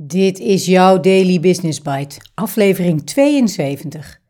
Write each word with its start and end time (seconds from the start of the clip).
Dit 0.00 0.38
is 0.38 0.66
jouw 0.66 1.00
Daily 1.00 1.40
Business 1.40 1.82
Bite, 1.82 2.16
aflevering 2.34 3.04
72. 3.04 4.20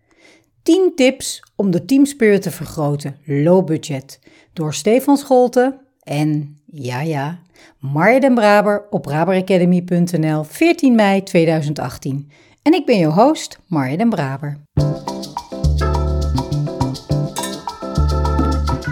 10 0.62 0.92
tips 0.96 1.42
om 1.56 1.70
de 1.70 1.84
teamspirit 1.84 2.42
te 2.42 2.50
vergroten, 2.50 3.16
low 3.24 3.66
budget, 3.66 4.20
door 4.52 4.74
Stefan 4.74 5.16
Scholte 5.16 5.78
en, 6.02 6.58
ja 6.66 7.00
ja, 7.00 7.38
Marja 7.78 8.20
den 8.20 8.34
Braber 8.34 8.86
op 8.90 9.02
braberacademy.nl 9.02 10.44
14 10.44 10.94
mei 10.94 11.22
2018. 11.22 12.30
En 12.62 12.72
ik 12.74 12.86
ben 12.86 12.98
jouw 12.98 13.10
host, 13.10 13.58
Marja 13.66 13.96
den 13.96 14.10
Braber. 14.10 14.58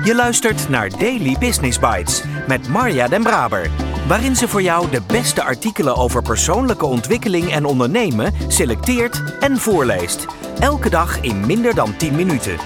Je 0.04 0.12
luistert 0.14 0.68
naar 0.68 0.98
Daily 0.98 1.36
Business 1.38 1.78
Bites 1.78 2.22
met 2.48 2.68
Marja 2.68 3.08
den 3.08 3.22
Braber 3.22 3.85
waarin 4.06 4.36
ze 4.36 4.48
voor 4.48 4.62
jou 4.62 4.90
de 4.90 5.02
beste 5.06 5.42
artikelen 5.42 5.96
over 5.96 6.22
persoonlijke 6.22 6.86
ontwikkeling 6.86 7.52
en 7.52 7.64
ondernemen 7.64 8.32
selecteert 8.48 9.22
en 9.40 9.56
voorleest. 9.56 10.26
Elke 10.60 10.90
dag 10.90 11.20
in 11.20 11.46
minder 11.46 11.74
dan 11.74 11.96
10 11.96 12.14
minuten. 12.14 12.56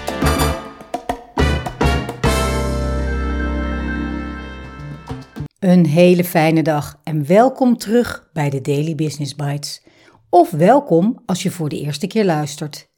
Een 5.59 5.85
hele 5.85 6.23
fijne 6.23 6.61
dag 6.61 6.99
en 7.03 7.25
welkom 7.25 7.77
terug 7.77 8.29
bij 8.33 8.49
de 8.49 8.61
Daily 8.61 8.95
Business 8.95 9.35
Bites. 9.35 9.83
Of 10.29 10.51
welkom 10.51 11.21
als 11.25 11.43
je 11.43 11.51
voor 11.51 11.69
de 11.69 11.79
eerste 11.79 12.07
keer 12.07 12.25
luistert. 12.25 12.89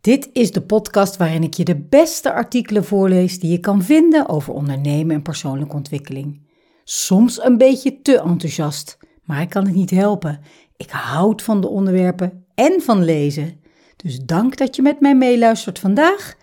Dit 0.00 0.30
is 0.32 0.50
de 0.50 0.62
podcast 0.62 1.16
waarin 1.16 1.42
ik 1.42 1.54
je 1.54 1.64
de 1.64 1.76
beste 1.76 2.32
artikelen 2.32 2.84
voorlees 2.84 3.38
die 3.40 3.50
je 3.50 3.58
kan 3.58 3.82
vinden 3.82 4.28
over 4.28 4.52
ondernemen 4.52 5.14
en 5.14 5.22
persoonlijke 5.22 5.76
ontwikkeling. 5.76 6.43
Soms 6.84 7.42
een 7.42 7.58
beetje 7.58 8.02
te 8.02 8.20
enthousiast, 8.20 8.98
maar 9.22 9.40
ik 9.40 9.48
kan 9.48 9.64
het 9.64 9.74
niet 9.74 9.90
helpen. 9.90 10.40
Ik 10.76 10.90
houd 10.90 11.42
van 11.42 11.60
de 11.60 11.68
onderwerpen 11.68 12.46
en 12.54 12.80
van 12.82 13.04
lezen. 13.04 13.60
Dus 13.96 14.18
dank 14.18 14.56
dat 14.56 14.76
je 14.76 14.82
met 14.82 15.00
mij 15.00 15.16
meeluistert 15.16 15.78
vandaag 15.78 16.34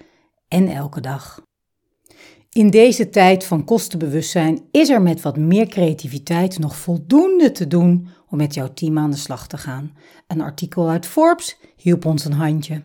en 0.47 0.67
elke 0.67 1.01
dag. 1.01 1.41
In 2.51 2.69
deze 2.69 3.09
tijd 3.09 3.45
van 3.45 3.65
kostenbewustzijn 3.65 4.61
is 4.71 4.89
er 4.89 5.01
met 5.01 5.21
wat 5.21 5.37
meer 5.37 5.67
creativiteit 5.67 6.59
nog 6.59 6.75
voldoende 6.75 7.51
te 7.51 7.67
doen 7.67 8.07
om 8.29 8.37
met 8.37 8.53
jouw 8.53 8.73
team 8.73 8.97
aan 8.97 9.11
de 9.11 9.17
slag 9.17 9.47
te 9.47 9.57
gaan. 9.57 9.97
Een 10.27 10.41
artikel 10.41 10.89
uit 10.89 11.05
Forbes 11.05 11.57
hielp 11.75 12.05
ons 12.05 12.25
een 12.25 12.33
handje. 12.33 12.83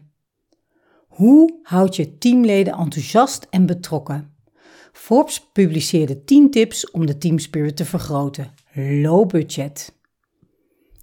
Hoe 1.08 1.58
houd 1.62 1.96
je 1.96 2.18
teamleden 2.18 2.74
enthousiast 2.74 3.46
en 3.50 3.66
betrokken? 3.66 4.35
Forbes 4.96 5.48
publiceerde 5.52 6.24
10 6.24 6.50
tips 6.50 6.90
om 6.90 7.06
de 7.06 7.18
teamspirit 7.18 7.76
te 7.76 7.84
vergroten. 7.84 8.52
Low 8.74 9.28
budget. 9.28 9.94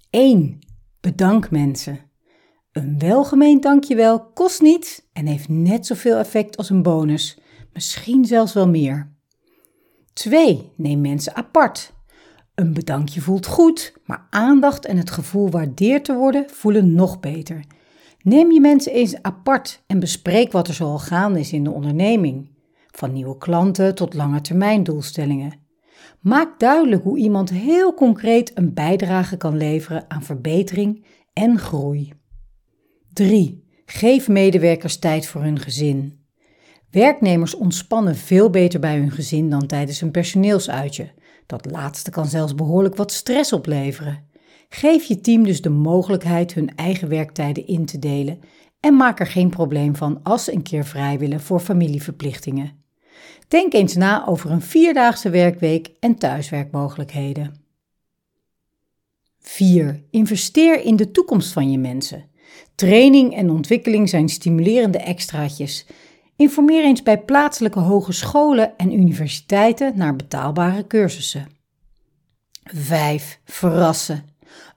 1. 0.09 0.59
Bedank 1.01 1.51
mensen. 1.51 1.99
Een 2.71 2.99
welgemeend 2.99 3.63
dankjewel 3.63 4.31
kost 4.33 4.61
niets 4.61 5.01
en 5.13 5.25
heeft 5.25 5.49
net 5.49 5.85
zoveel 5.85 6.17
effect 6.17 6.57
als 6.57 6.69
een 6.69 6.81
bonus, 6.81 7.37
misschien 7.73 8.25
zelfs 8.25 8.53
wel 8.53 8.67
meer. 8.67 9.11
2. 10.13 10.71
Neem 10.75 11.01
mensen 11.01 11.35
apart. 11.35 11.93
Een 12.55 12.73
bedankje 12.73 13.21
voelt 13.21 13.45
goed, 13.45 13.93
maar 14.05 14.27
aandacht 14.29 14.85
en 14.85 14.97
het 14.97 15.11
gevoel 15.11 15.49
waardeerd 15.49 16.05
te 16.05 16.13
worden 16.13 16.49
voelen 16.49 16.93
nog 16.93 17.19
beter. 17.19 17.65
Neem 18.21 18.51
je 18.51 18.59
mensen 18.59 18.93
eens 18.93 19.21
apart 19.21 19.83
en 19.87 19.99
bespreek 19.99 20.51
wat 20.51 20.67
er 20.67 20.73
zoal 20.73 20.99
gaande 20.99 21.39
is 21.39 21.51
in 21.51 21.63
de 21.63 21.71
onderneming 21.71 22.51
van 22.97 23.13
nieuwe 23.13 23.37
klanten 23.37 23.95
tot 23.95 24.13
lange 24.13 24.41
termijn 24.41 24.83
doelstellingen. 24.83 25.59
Maak 26.19 26.59
duidelijk 26.59 27.03
hoe 27.03 27.17
iemand 27.17 27.49
heel 27.49 27.93
concreet 27.93 28.51
een 28.53 28.73
bijdrage 28.73 29.37
kan 29.37 29.57
leveren 29.57 30.05
aan 30.07 30.23
verbetering 30.23 31.05
en 31.33 31.59
groei. 31.59 32.13
3. 33.13 33.63
Geef 33.85 34.27
medewerkers 34.27 34.99
tijd 34.99 35.27
voor 35.27 35.41
hun 35.41 35.59
gezin. 35.59 36.21
Werknemers 36.91 37.55
ontspannen 37.55 38.15
veel 38.15 38.49
beter 38.49 38.79
bij 38.79 38.97
hun 38.97 39.11
gezin 39.11 39.49
dan 39.49 39.67
tijdens 39.67 40.01
een 40.01 40.11
personeelsuitje. 40.11 41.11
Dat 41.45 41.71
laatste 41.71 42.11
kan 42.11 42.25
zelfs 42.25 42.55
behoorlijk 42.55 42.95
wat 42.95 43.11
stress 43.11 43.53
opleveren. 43.53 44.27
Geef 44.69 45.03
je 45.03 45.21
team 45.21 45.43
dus 45.43 45.61
de 45.61 45.69
mogelijkheid 45.69 46.53
hun 46.53 46.75
eigen 46.75 47.09
werktijden 47.09 47.67
in 47.67 47.85
te 47.85 47.99
delen 47.99 48.39
en 48.79 48.95
maak 48.95 49.19
er 49.19 49.27
geen 49.27 49.49
probleem 49.49 49.95
van 49.95 50.19
als 50.23 50.43
ze 50.43 50.53
een 50.53 50.61
keer 50.61 50.85
vrij 50.85 51.19
willen 51.19 51.41
voor 51.41 51.59
familieverplichtingen. 51.59 52.82
Denk 53.47 53.73
eens 53.73 53.95
na 53.95 54.27
over 54.27 54.51
een 54.51 54.61
vierdaagse 54.61 55.29
werkweek 55.29 55.91
en 55.99 56.15
thuiswerkmogelijkheden. 56.15 57.61
4. 59.39 60.03
Investeer 60.09 60.81
in 60.81 60.95
de 60.95 61.11
toekomst 61.11 61.53
van 61.53 61.71
je 61.71 61.77
mensen. 61.77 62.29
Training 62.75 63.35
en 63.35 63.49
ontwikkeling 63.49 64.09
zijn 64.09 64.29
stimulerende 64.29 64.97
extraatjes. 64.97 65.85
Informeer 66.35 66.83
eens 66.83 67.03
bij 67.03 67.21
plaatselijke 67.21 67.79
hogescholen 67.79 68.77
en 68.77 68.93
universiteiten 68.93 69.97
naar 69.97 70.15
betaalbare 70.15 70.87
cursussen. 70.87 71.47
5. 72.63 73.39
Verrassen. 73.45 74.25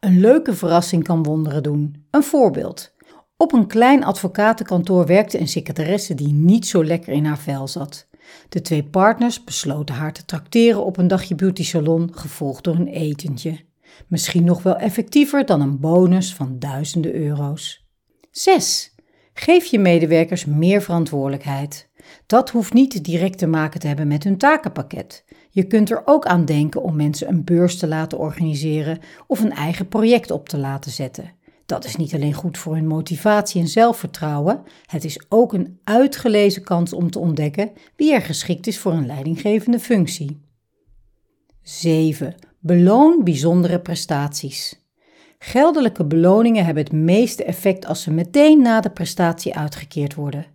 Een 0.01 0.21
leuke 0.21 0.55
verrassing 0.55 1.05
kan 1.05 1.23
wonderen 1.23 1.63
doen. 1.63 2.07
Een 2.11 2.23
voorbeeld. 2.23 2.95
Op 3.37 3.53
een 3.53 3.67
klein 3.67 4.05
advocatenkantoor 4.05 5.07
werkte 5.07 5.41
een 5.41 5.49
secretaresse 5.49 6.15
die 6.15 6.33
niet 6.33 6.67
zo 6.67 6.85
lekker 6.85 7.13
in 7.13 7.25
haar 7.25 7.39
vel 7.39 7.69
zat. 7.69 8.09
De 8.49 8.61
twee 8.61 8.85
partners 8.85 9.45
besloten 9.45 9.95
haar 9.95 10.13
te 10.13 10.25
trakteren 10.25 10.85
op 10.85 10.97
een 10.97 11.09
dagje 11.09 11.35
beauty 11.35 11.65
salon, 11.65 12.11
gevolgd 12.13 12.65
door 12.65 12.75
een 12.75 12.89
etentje. 12.89 13.65
Misschien 14.07 14.45
nog 14.45 14.63
wel 14.63 14.77
effectiever 14.77 15.47
dan 15.47 15.61
een 15.61 15.81
bonus 15.81 16.35
van 16.35 16.59
duizenden 16.59 17.15
euro's. 17.15 17.87
6. 18.31 18.95
Geef 19.35 19.65
je 19.65 19.79
medewerkers 19.79 20.45
meer 20.45 20.83
verantwoordelijkheid. 20.83 21.89
Dat 22.27 22.51
hoeft 22.51 22.73
niet 22.73 23.05
direct 23.05 23.39
te 23.39 23.47
maken 23.47 23.81
te 23.81 23.87
hebben 23.87 24.09
met 24.09 24.25
hun 24.25 24.37
takenpakket. 24.37 25.25
Je 25.51 25.65
kunt 25.65 25.91
er 25.91 26.03
ook 26.05 26.27
aan 26.27 26.45
denken 26.45 26.83
om 26.83 26.97
mensen 26.97 27.29
een 27.29 27.45
beurs 27.45 27.79
te 27.79 27.87
laten 27.87 28.19
organiseren 28.19 28.99
of 29.27 29.41
een 29.41 29.53
eigen 29.53 29.89
project 29.89 30.31
op 30.31 30.49
te 30.49 30.59
laten 30.59 30.91
zetten. 30.91 31.33
Dat 31.67 31.85
is 31.85 31.97
niet 31.97 32.15
alleen 32.15 32.33
goed 32.33 32.59
voor 32.59 32.75
hun 32.75 32.87
motivatie 32.87 33.61
en 33.61 33.69
zelfvertrouwen, 33.69 34.63
het 34.87 35.05
is 35.05 35.21
ook 35.29 35.53
een 35.53 35.81
uitgelezen 35.85 36.63
kans 36.63 36.93
om 36.93 37.11
te 37.11 37.19
ontdekken 37.19 37.73
wie 37.97 38.15
er 38.15 38.23
geschikt 38.23 38.67
is 38.67 38.79
voor 38.79 38.93
een 38.93 39.07
leidinggevende 39.07 39.79
functie. 39.79 40.41
7. 41.63 42.35
Beloon 42.61 43.25
bijzondere 43.25 43.81
prestaties. 43.81 44.85
Geldelijke 45.39 46.05
beloningen 46.05 46.65
hebben 46.65 46.83
het 46.83 46.93
meeste 46.93 47.45
effect 47.45 47.87
als 47.87 48.03
ze 48.03 48.11
meteen 48.11 48.63
na 48.63 48.81
de 48.81 48.91
prestatie 48.91 49.55
uitgekeerd 49.55 50.15
worden. 50.15 50.47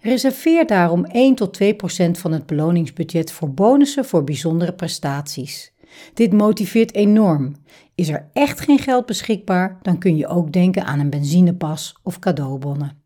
Reserveer 0.00 0.66
daarom 0.66 1.04
1 1.04 1.34
tot 1.34 1.54
2 1.54 1.74
procent 1.74 2.18
van 2.18 2.32
het 2.32 2.46
beloningsbudget 2.46 3.32
voor 3.32 3.50
bonussen 3.50 4.04
voor 4.04 4.24
bijzondere 4.24 4.72
prestaties. 4.72 5.71
Dit 6.14 6.32
motiveert 6.32 6.94
enorm. 6.94 7.54
Is 7.94 8.08
er 8.08 8.30
echt 8.32 8.60
geen 8.60 8.78
geld 8.78 9.06
beschikbaar, 9.06 9.78
dan 9.82 9.98
kun 9.98 10.16
je 10.16 10.26
ook 10.26 10.52
denken 10.52 10.84
aan 10.84 11.00
een 11.00 11.10
benzinepas 11.10 11.96
of 12.02 12.18
cadeaubonnen. 12.18 13.02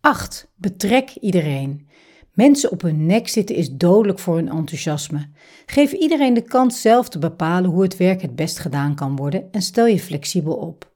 8. 0.00 0.52
Betrek 0.56 1.10
iedereen. 1.10 1.88
Mensen 2.32 2.70
op 2.70 2.82
hun 2.82 3.06
nek 3.06 3.28
zitten 3.28 3.56
is 3.56 3.70
dodelijk 3.70 4.18
voor 4.18 4.36
hun 4.36 4.48
enthousiasme. 4.48 5.28
Geef 5.66 5.92
iedereen 5.92 6.34
de 6.34 6.42
kans 6.42 6.80
zelf 6.80 7.08
te 7.08 7.18
bepalen 7.18 7.70
hoe 7.70 7.82
het 7.82 7.96
werk 7.96 8.22
het 8.22 8.36
best 8.36 8.58
gedaan 8.58 8.94
kan 8.94 9.16
worden 9.16 9.52
en 9.52 9.62
stel 9.62 9.86
je 9.86 9.98
flexibel 9.98 10.54
op. 10.54 10.94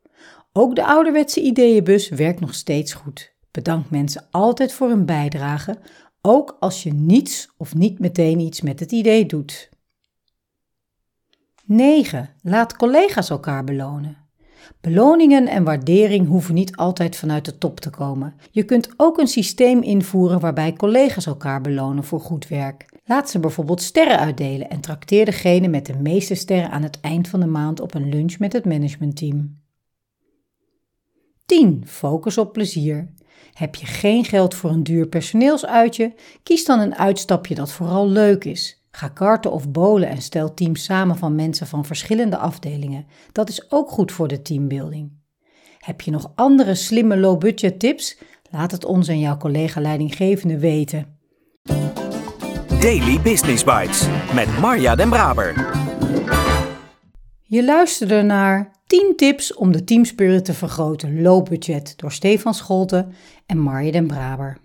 Ook 0.53 0.75
de 0.75 0.84
ouderwetse 0.84 1.41
ideeënbus 1.41 2.09
werkt 2.09 2.41
nog 2.41 2.54
steeds 2.54 2.92
goed. 2.92 3.34
Bedank 3.50 3.91
mensen 3.91 4.26
altijd 4.30 4.72
voor 4.72 4.88
hun 4.88 5.06
bijdrage, 5.06 5.78
ook 6.22 6.56
als 6.60 6.82
je 6.82 6.92
niets 6.92 7.54
of 7.56 7.75
niet 7.75 7.98
meteen 7.98 8.41
iets 8.41 8.60
met 8.60 8.80
het 8.80 8.92
idee 8.92 9.26
doet. 9.26 9.69
9. 11.70 12.28
Laat 12.42 12.76
collega's 12.76 13.31
elkaar 13.31 13.64
belonen. 13.64 14.16
Beloningen 14.81 15.47
en 15.47 15.65
waardering 15.65 16.28
hoeven 16.28 16.54
niet 16.54 16.77
altijd 16.77 17.16
vanuit 17.16 17.45
de 17.45 17.59
top 17.59 17.80
te 17.80 17.91
komen. 17.91 18.34
Je 18.50 18.62
kunt 18.62 18.89
ook 18.97 19.18
een 19.18 19.27
systeem 19.27 19.83
invoeren 19.83 20.41
waarbij 20.41 20.72
collega's 20.72 21.27
elkaar 21.27 21.60
belonen 21.60 22.04
voor 22.04 22.21
goed 22.21 22.48
werk. 22.48 23.00
Laat 23.04 23.30
ze 23.30 23.39
bijvoorbeeld 23.39 23.83
sterren 23.83 24.18
uitdelen 24.18 24.71
en 24.71 24.80
trakteer 24.80 25.24
degene 25.24 25.68
met 25.68 25.86
de 25.86 25.97
meeste 25.97 26.34
sterren 26.34 26.71
aan 26.71 26.83
het 26.83 27.00
eind 27.00 27.28
van 27.28 27.41
de 27.41 27.47
maand 27.47 27.80
op 27.80 27.95
een 27.95 28.09
lunch 28.09 28.39
met 28.39 28.53
het 28.53 28.65
managementteam. 28.65 29.59
10. 31.47 31.83
Focus 31.86 32.39
op 32.39 32.53
plezier. 32.53 33.12
Heb 33.53 33.74
je 33.74 33.86
geen 33.86 34.24
geld 34.24 34.54
voor 34.54 34.71
een 34.71 34.83
duur 34.83 35.06
personeelsuitje? 35.06 36.15
Kies 36.42 36.65
dan 36.65 36.80
een 36.80 36.95
uitstapje 36.95 37.54
dat 37.54 37.72
vooral 37.72 38.09
leuk 38.09 38.45
is. 38.45 38.79
Ga 38.91 39.09
karten 39.09 39.53
of 39.53 39.71
bolen 39.71 40.09
en 40.09 40.22
stel 40.22 40.54
teams 40.54 40.84
samen 40.84 41.16
van 41.16 41.34
mensen 41.34 41.66
van 41.66 41.84
verschillende 41.84 42.37
afdelingen. 42.37 43.07
Dat 43.33 43.48
is 43.48 43.71
ook 43.71 43.91
goed 43.91 44.13
voor 44.13 44.28
de 44.28 44.42
teambuilding. 44.42 45.13
Heb 45.78 46.01
je 46.01 46.10
nog 46.10 46.33
andere 46.34 46.75
slimme 46.75 47.16
low-budget 47.16 47.78
tips? 47.78 48.19
Laat 48.51 48.71
het 48.71 48.84
ons 48.84 49.09
en 49.09 49.19
jouw 49.19 49.37
collega 49.37 49.81
leidinggevende 49.81 50.59
weten. 50.59 51.19
Daily 52.81 53.21
Business 53.21 53.65
Bites 53.65 54.09
met 54.34 54.59
Marja 54.59 54.95
Den 54.95 55.09
Braber. 55.09 55.78
Je 57.43 57.65
luisterde 57.65 58.22
naar 58.22 58.72
10 58.86 59.13
tips 59.16 59.54
om 59.54 59.72
de 59.72 59.84
teamspirit 59.84 60.45
te 60.45 60.54
vergroten 60.54 61.22
low 61.22 61.48
budget 61.48 61.93
door 61.97 62.13
Stefan 62.13 62.54
Scholten 62.54 63.13
en 63.47 63.59
Marje 63.59 63.93
den 63.93 64.07
Braber. 64.07 64.59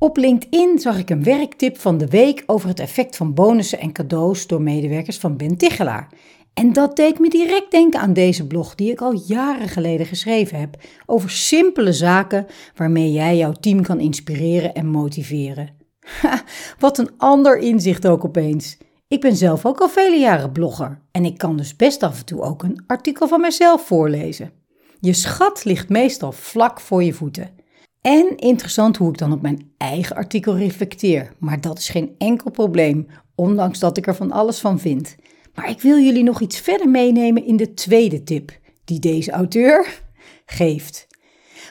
Op 0.00 0.16
LinkedIn 0.16 0.78
zag 0.78 0.98
ik 0.98 1.10
een 1.10 1.22
werktip 1.22 1.78
van 1.78 1.98
de 1.98 2.06
week 2.06 2.42
over 2.46 2.68
het 2.68 2.80
effect 2.80 3.16
van 3.16 3.34
bonussen 3.34 3.80
en 3.80 3.92
cadeaus 3.92 4.46
door 4.46 4.62
medewerkers 4.62 5.18
van 5.18 5.36
Ben 5.36 5.56
Tichelaar. 5.56 6.08
En 6.54 6.72
dat 6.72 6.96
deed 6.96 7.18
me 7.18 7.28
direct 7.28 7.70
denken 7.70 8.00
aan 8.00 8.12
deze 8.12 8.46
blog 8.46 8.74
die 8.74 8.90
ik 8.90 9.00
al 9.00 9.22
jaren 9.26 9.68
geleden 9.68 10.06
geschreven 10.06 10.58
heb 10.58 10.76
over 11.06 11.30
simpele 11.30 11.92
zaken 11.92 12.46
waarmee 12.74 13.12
jij 13.12 13.36
jouw 13.36 13.52
team 13.52 13.82
kan 13.82 14.00
inspireren 14.00 14.74
en 14.74 14.86
motiveren. 14.86 15.76
Ha, 16.20 16.42
wat 16.78 16.98
een 16.98 17.10
ander 17.16 17.58
inzicht 17.58 18.06
ook 18.06 18.24
opeens. 18.24 18.78
Ik 19.08 19.20
ben 19.20 19.36
zelf 19.36 19.66
ook 19.66 19.80
al 19.80 19.88
vele 19.88 20.16
jaren 20.16 20.52
blogger 20.52 21.00
en 21.10 21.24
ik 21.24 21.38
kan 21.38 21.56
dus 21.56 21.76
best 21.76 22.02
af 22.02 22.18
en 22.18 22.24
toe 22.24 22.40
ook 22.40 22.62
een 22.62 22.84
artikel 22.86 23.28
van 23.28 23.40
mezelf 23.40 23.86
voorlezen. 23.86 24.52
Je 25.00 25.12
schat 25.12 25.64
ligt 25.64 25.88
meestal 25.88 26.32
vlak 26.32 26.80
voor 26.80 27.02
je 27.02 27.12
voeten. 27.12 27.57
En 28.00 28.36
interessant 28.36 28.96
hoe 28.96 29.08
ik 29.10 29.18
dan 29.18 29.32
op 29.32 29.42
mijn 29.42 29.70
eigen 29.76 30.16
artikel 30.16 30.56
reflecteer, 30.56 31.32
maar 31.38 31.60
dat 31.60 31.78
is 31.78 31.88
geen 31.88 32.14
enkel 32.18 32.50
probleem, 32.50 33.06
ondanks 33.34 33.78
dat 33.78 33.96
ik 33.96 34.06
er 34.06 34.14
van 34.14 34.32
alles 34.32 34.58
van 34.58 34.78
vind. 34.78 35.16
Maar 35.54 35.70
ik 35.70 35.80
wil 35.80 35.98
jullie 35.98 36.22
nog 36.22 36.40
iets 36.40 36.60
verder 36.60 36.88
meenemen 36.88 37.44
in 37.44 37.56
de 37.56 37.74
tweede 37.74 38.22
tip 38.22 38.58
die 38.84 38.98
deze 38.98 39.30
auteur 39.30 40.00
geeft. 40.46 41.06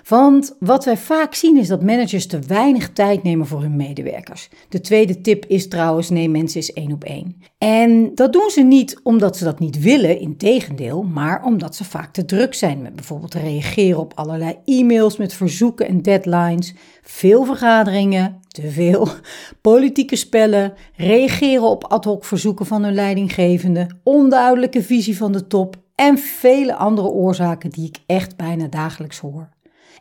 Want 0.08 0.56
wat 0.60 0.86
wij 0.86 0.98
vaak 0.98 1.34
zien 1.34 1.58
is 1.58 1.68
dat 1.68 1.84
managers 1.84 2.28
te 2.28 2.40
weinig 2.40 2.90
tijd 2.94 3.24
nemen 3.24 3.48
voor 3.48 3.62
hun 3.62 3.76
medewerkers. 3.76 4.50
De 4.70 4.82
tweede 4.82 5.22
tip 5.22 5.46
is 5.46 5.68
trouwens: 5.68 6.10
neem 6.10 6.32
mensen 6.32 6.60
eens 6.60 6.74
één 6.74 6.92
op 6.92 7.04
één. 7.04 7.42
En 7.58 8.12
dat 8.16 8.34
doen 8.34 8.50
ze 8.50 8.62
niet 8.62 9.00
omdat 9.04 9.38
ze 9.38 9.44
dat 9.44 9.60
niet 9.60 9.82
willen, 9.82 10.20
integendeel, 10.20 11.04
maar 11.04 11.44
omdat 11.44 11.76
ze 11.76 11.84
vaak 11.84 12.14
te 12.14 12.26
druk 12.26 12.54
zijn 12.54 12.82
met 12.82 12.96
bijvoorbeeld 12.96 13.34
reageren 13.34 14.00
op 14.00 14.14
allerlei 14.16 14.56
e-mails 14.66 15.18
met 15.18 15.34
verzoeken 15.34 15.88
en 15.88 16.02
deadlines, 16.02 16.74
veel 17.02 17.46
vergaderingen, 17.46 18.40
te 18.48 18.72
veel, 18.72 19.08
politieke 19.62 20.16
spellen, 20.16 20.74
reageren 20.96 21.70
op 21.70 21.84
ad 21.84 22.06
hoc 22.06 22.26
verzoeken 22.26 22.66
van 22.66 22.84
hun 22.84 22.94
leidinggevende, 22.94 23.88
onduidelijke 24.04 24.84
visie 24.84 25.18
van 25.18 25.32
de 25.32 25.48
top 25.48 25.76
en 25.96 26.18
vele 26.18 26.76
andere 26.76 27.08
oorzaken 27.08 27.70
die 27.70 27.88
ik 27.88 27.98
echt 28.06 28.36
bijna 28.36 28.68
dagelijks 28.68 29.20
hoor. 29.20 29.50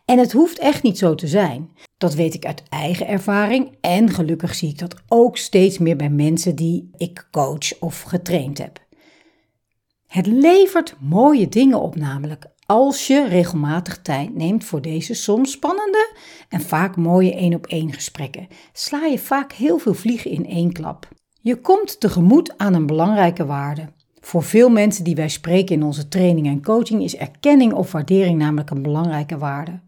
En 0.04 0.18
het 0.18 0.32
hoeft 0.32 0.58
echt 0.58 0.82
niet 0.82 0.98
zo 0.98 1.14
te 1.14 1.26
zijn. 1.26 1.70
Dat 1.98 2.14
weet 2.14 2.34
ik 2.34 2.46
uit 2.46 2.62
eigen 2.68 3.06
ervaring 3.06 3.76
en 3.80 4.10
gelukkig 4.10 4.54
zie 4.54 4.68
ik 4.68 4.78
dat 4.78 4.94
ook 5.08 5.36
steeds 5.36 5.78
meer 5.78 5.96
bij 5.96 6.10
mensen 6.10 6.56
die 6.56 6.90
ik 6.96 7.28
coach 7.30 7.78
of 7.80 8.02
getraind 8.02 8.58
heb. 8.58 8.84
Het 10.06 10.26
levert 10.26 10.96
mooie 11.00 11.48
dingen 11.48 11.80
op 11.80 11.96
namelijk 11.96 12.46
als 12.66 13.06
je 13.06 13.28
regelmatig 13.28 14.02
tijd 14.02 14.34
neemt 14.34 14.64
voor 14.64 14.82
deze 14.82 15.14
soms 15.14 15.50
spannende 15.50 16.14
en 16.48 16.60
vaak 16.60 16.96
mooie 16.96 17.34
één 17.34 17.54
op 17.54 17.66
één 17.66 17.92
gesprekken. 17.92 18.46
Sla 18.72 19.04
je 19.04 19.18
vaak 19.18 19.52
heel 19.52 19.78
veel 19.78 19.94
vliegen 19.94 20.30
in 20.30 20.46
één 20.46 20.72
klap. 20.72 21.08
Je 21.40 21.60
komt 21.60 22.00
tegemoet 22.00 22.58
aan 22.58 22.74
een 22.74 22.86
belangrijke 22.86 23.46
waarde. 23.46 23.92
Voor 24.20 24.42
veel 24.42 24.68
mensen 24.68 25.04
die 25.04 25.14
wij 25.14 25.28
spreken 25.28 25.74
in 25.74 25.82
onze 25.82 26.08
training 26.08 26.46
en 26.46 26.62
coaching 26.62 27.02
is 27.02 27.16
erkenning 27.16 27.72
of 27.72 27.92
waardering 27.92 28.38
namelijk 28.38 28.70
een 28.70 28.82
belangrijke 28.82 29.38
waarde. 29.38 29.80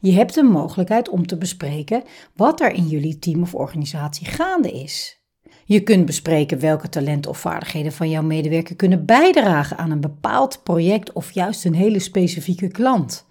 Je 0.00 0.12
hebt 0.12 0.36
een 0.36 0.46
mogelijkheid 0.46 1.08
om 1.08 1.26
te 1.26 1.38
bespreken 1.38 2.02
wat 2.36 2.60
er 2.60 2.72
in 2.72 2.88
jullie 2.88 3.18
team 3.18 3.42
of 3.42 3.54
organisatie 3.54 4.26
gaande 4.26 4.70
is. 4.70 5.20
Je 5.64 5.80
kunt 5.80 6.06
bespreken 6.06 6.60
welke 6.60 6.88
talenten 6.88 7.30
of 7.30 7.38
vaardigheden 7.38 7.92
van 7.92 8.10
jouw 8.10 8.22
medewerker 8.22 8.76
kunnen 8.76 9.04
bijdragen 9.04 9.78
aan 9.78 9.90
een 9.90 10.00
bepaald 10.00 10.60
project 10.62 11.12
of 11.12 11.30
juist 11.30 11.64
een 11.64 11.74
hele 11.74 11.98
specifieke 11.98 12.68
klant. 12.68 13.26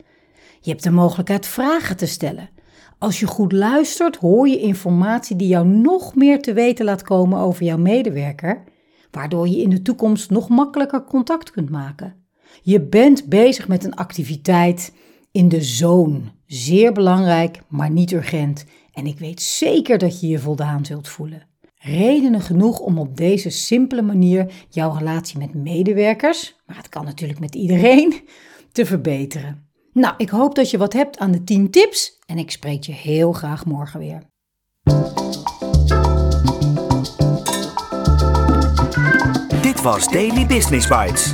Je 0.61 0.69
hebt 0.69 0.83
de 0.83 0.91
mogelijkheid 0.91 1.47
vragen 1.47 1.97
te 1.97 2.05
stellen. 2.05 2.49
Als 2.97 3.19
je 3.19 3.27
goed 3.27 3.51
luistert, 3.51 4.15
hoor 4.15 4.47
je 4.47 4.59
informatie 4.59 5.35
die 5.35 5.47
jou 5.47 5.67
nog 5.67 6.15
meer 6.15 6.41
te 6.41 6.53
weten 6.53 6.85
laat 6.85 7.01
komen 7.01 7.39
over 7.39 7.63
jouw 7.63 7.77
medewerker, 7.77 8.63
waardoor 9.11 9.47
je 9.47 9.61
in 9.61 9.69
de 9.69 9.81
toekomst 9.81 10.29
nog 10.29 10.49
makkelijker 10.49 11.03
contact 11.03 11.51
kunt 11.51 11.69
maken. 11.69 12.15
Je 12.61 12.81
bent 12.81 13.25
bezig 13.25 13.67
met 13.67 13.83
een 13.83 13.95
activiteit 13.95 14.93
in 15.31 15.50
de 15.50 15.62
zone. 15.62 16.22
Zeer 16.45 16.92
belangrijk, 16.92 17.62
maar 17.68 17.92
niet 17.92 18.12
urgent. 18.12 18.66
En 18.94 19.06
ik 19.06 19.19
weet 19.19 19.42
zeker 19.42 19.98
dat 19.98 20.19
je 20.19 20.28
je 20.28 20.39
voldaan 20.39 20.86
zult 20.86 21.07
voelen. 21.07 21.48
Redenen 21.75 22.42
genoeg 22.42 22.80
om 22.80 22.98
op 22.98 23.18
deze 23.18 23.50
simpele 23.50 24.01
manier 24.01 24.54
jouw 24.69 24.92
relatie 24.98 25.38
met 25.38 25.54
medewerkers, 25.54 26.56
maar 26.66 26.78
het 26.78 26.89
kan 26.89 27.06
natuurlijk 27.06 27.39
met 27.39 27.56
iedereen, 27.56 28.22
te 28.72 28.86
verbeteren. 28.86 29.69
Nou, 29.94 30.13
ik 30.18 30.30
hoop 30.30 30.56
dat 30.56 30.69
je 30.69 30.78
wat 30.78 30.94
hebt 30.94 31.18
aan 31.18 31.31
de 31.31 31.44
10 31.44 31.72
tips 31.72 32.19
en 32.25 32.38
ik 32.38 32.51
spreek 32.51 32.83
je 32.83 32.94
heel 32.94 33.31
graag 33.31 33.66
morgen 33.66 34.00
weer. 34.00 34.22
Dit 39.62 39.81
was 39.81 40.12
Daily 40.12 40.45
Business 40.45 40.88
Bites. 40.88 41.33